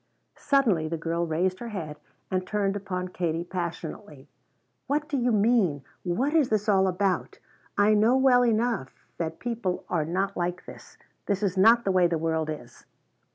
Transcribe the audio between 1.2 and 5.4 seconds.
raised her head and turned upon Katie passionately. "What do you